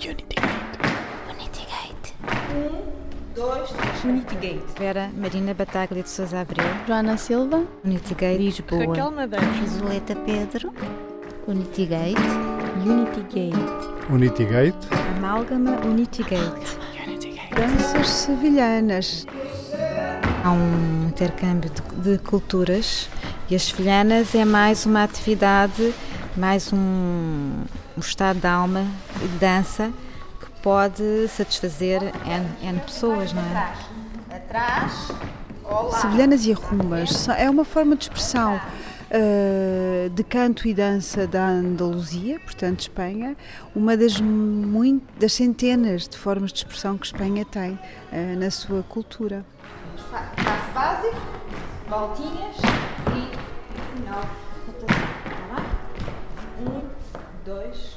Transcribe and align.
Unity 0.00 0.24
Gate. 0.28 0.78
Unity 1.28 1.66
Gate. 1.66 2.14
Um, 2.54 3.34
dois, 3.34 3.68
três. 3.70 4.04
Unity 4.04 4.36
Gate. 4.36 4.78
Vera 4.78 5.10
Marina 5.16 5.52
Bataglia 5.52 6.04
de 6.04 6.08
Souza 6.08 6.40
Abreu. 6.40 6.64
Joana 6.86 7.16
Silva. 7.16 7.64
Unity 7.84 8.14
Gate. 8.14 8.38
Lisboa. 8.38 8.86
Raquel 8.86 9.10
Madeira. 9.10 9.46
Zuleta 9.66 10.14
Pedro. 10.14 10.72
Unity 11.48 11.86
Gate. 11.86 12.16
Unity 12.86 13.20
Gate. 13.22 14.08
Unity 14.08 14.44
Gate. 14.44 14.86
Amálgama 15.16 15.80
Unity 15.84 16.22
Gate. 16.22 16.78
Danças 17.56 18.08
sevilhanas. 18.08 19.26
Há 20.44 20.52
um 20.52 21.08
intercâmbio 21.08 21.70
de, 21.70 21.82
de 22.12 22.18
culturas 22.18 23.08
e 23.50 23.56
as 23.56 23.64
sevilhanas 23.64 24.32
é 24.36 24.44
mais 24.44 24.86
uma 24.86 25.02
atividade 25.02 25.92
mais 26.36 26.72
um, 26.72 27.64
um 27.96 28.00
estado 28.00 28.40
de 28.40 28.46
alma 28.46 28.84
e 29.22 29.28
de 29.28 29.38
dança 29.38 29.92
que 30.40 30.50
pode 30.62 31.28
satisfazer 31.28 32.02
N, 32.02 32.46
N 32.62 32.80
pessoas, 32.80 33.32
não 33.32 33.42
é? 33.42 33.72
Atrás. 34.34 35.12
Olá. 35.64 35.98
Sevilhanas 35.98 36.46
e 36.46 36.52
arrumas 36.52 37.28
é 37.28 37.48
uma 37.50 37.64
forma 37.64 37.94
de 37.96 38.04
expressão 38.04 38.56
uh, 38.56 40.10
de 40.10 40.24
canto 40.24 40.66
e 40.66 40.74
dança 40.74 41.26
da 41.26 41.46
Andaluzia, 41.46 42.40
portanto 42.40 42.80
Espanha, 42.80 43.36
uma 43.74 43.96
das, 43.96 44.20
muito, 44.20 45.04
das 45.18 45.34
centenas 45.34 46.08
de 46.08 46.16
formas 46.16 46.52
de 46.52 46.58
expressão 46.58 46.96
que 46.96 47.06
Espanha 47.06 47.44
tem 47.44 47.72
uh, 47.72 48.38
na 48.38 48.50
sua 48.50 48.82
cultura. 48.82 49.44
Passo 50.10 50.72
básico, 50.72 51.20
voltinhas 51.88 52.56
e 53.08 53.96
final. 53.96 54.48
Um, 56.60 56.80
dois, 57.44 57.96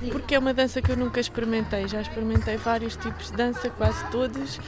três. 0.00 0.12
Porque 0.12 0.34
é 0.34 0.38
uma 0.38 0.52
dança 0.52 0.82
que 0.82 0.90
eu 0.90 0.96
nunca 0.96 1.20
experimentei. 1.20 1.88
Já 1.88 2.00
experimentei 2.00 2.56
vários 2.56 2.96
tipos 2.96 3.30
de 3.30 3.36
dança, 3.36 3.70
quase 3.70 4.04
todos. 4.10 4.60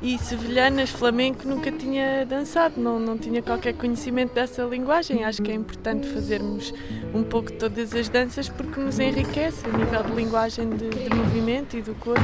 E 0.00 0.16
sevilhanas, 0.16 0.90
flamenco, 0.90 1.46
nunca 1.46 1.72
tinha 1.72 2.24
dançado, 2.24 2.80
não, 2.80 3.00
não 3.00 3.18
tinha 3.18 3.42
qualquer 3.42 3.74
conhecimento 3.74 4.32
dessa 4.32 4.62
linguagem. 4.62 5.24
Acho 5.24 5.42
que 5.42 5.50
é 5.50 5.54
importante 5.54 6.06
fazermos 6.06 6.72
um 7.12 7.24
pouco 7.24 7.50
de 7.50 7.58
todas 7.58 7.92
as 7.92 8.08
danças 8.08 8.48
porque 8.48 8.78
nos 8.78 9.00
enriquece 9.00 9.66
a 9.66 9.76
nível 9.76 10.04
de 10.04 10.12
linguagem 10.12 10.70
de, 10.70 10.88
de 10.88 11.12
movimento 11.12 11.76
e 11.76 11.82
do 11.82 11.96
corpo, 11.96 12.22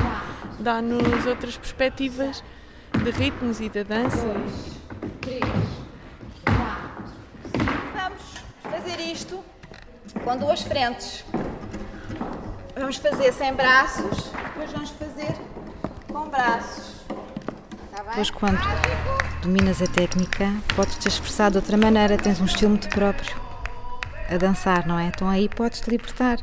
dá-nos 0.60 1.26
outras 1.26 1.56
perspectivas 1.56 2.44
de 3.02 3.10
ritmos 3.10 3.60
e 3.60 3.68
da 3.68 3.82
dança. 3.82 4.34
Vamos 7.92 8.22
fazer 8.62 9.00
isto 9.00 9.42
com 10.24 10.36
duas 10.36 10.62
frentes. 10.62 11.24
Vamos 12.74 12.96
fazer 12.96 13.32
sem 13.32 13.52
braços, 13.52 14.30
depois 14.32 14.72
vamos 14.72 14.90
fazer 14.90 15.34
com 16.10 16.28
braços. 16.28 16.94
Tá 17.92 18.02
depois, 18.02 18.30
quando 18.30 18.58
dominas 19.42 19.80
a 19.82 19.86
técnica, 19.86 20.50
podes-te 20.74 21.06
expressar 21.08 21.50
de 21.50 21.58
outra 21.58 21.76
maneira, 21.76 22.16
tens 22.16 22.40
um 22.40 22.46
estilo 22.46 22.70
muito 22.70 22.88
próprio 22.88 23.36
a 24.28 24.36
dançar, 24.38 24.86
não 24.86 24.98
é? 24.98 25.06
Então 25.06 25.28
aí 25.28 25.48
podes-te 25.48 25.90
libertar. 25.90 26.38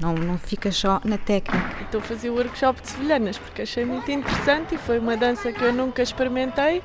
Não, 0.00 0.12
não 0.12 0.36
fica 0.36 0.70
só 0.70 1.00
na 1.04 1.16
técnica. 1.16 1.82
Estou 1.82 2.00
a 2.00 2.02
fazer 2.02 2.28
o 2.28 2.34
workshop 2.34 2.82
de 2.82 2.88
sevilhanas 2.88 3.38
porque 3.38 3.62
achei 3.62 3.86
muito 3.86 4.10
interessante 4.10 4.74
e 4.74 4.78
foi 4.78 4.98
uma 4.98 5.16
dança 5.16 5.50
que 5.52 5.62
eu 5.62 5.72
nunca 5.72 6.02
experimentei 6.02 6.82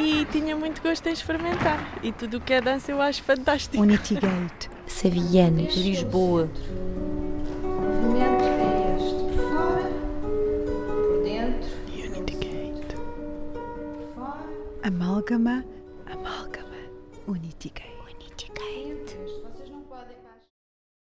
e 0.00 0.24
tinha 0.26 0.56
muito 0.56 0.80
gosto 0.82 1.06
em 1.06 1.12
experimentar. 1.12 1.98
E 2.02 2.10
tudo 2.12 2.38
o 2.38 2.40
que 2.40 2.54
é 2.54 2.60
dança 2.60 2.90
eu 2.90 3.00
acho 3.00 3.22
fantástico. 3.22 3.82
Unity 3.82 4.14
Gate. 4.14 4.68
Sevilhanas. 4.86 5.74
Lisboa. 5.74 6.48
O 7.62 7.66
movimento 7.66 8.44
é 8.44 8.96
este. 8.96 9.24
Por 9.24 9.44
fora, 9.50 9.90
por 11.06 11.22
dentro. 11.22 11.70
Unity 11.92 12.34
Gate. 12.34 12.94
Por 12.94 14.14
fora. 14.14 14.44
Amálgama, 14.82 15.64
amálgama, 16.06 16.76
Unity 17.26 17.68
Gate. 17.74 17.99